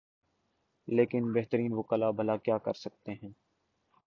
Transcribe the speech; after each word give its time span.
لیکن 0.87 1.31
بہترین 1.33 1.73
وکلا 1.73 2.09
بھلا 2.11 2.37
کیا 2.37 2.57
کر 2.57 2.73
سکتے 2.73 3.15
تھے۔ 3.15 3.29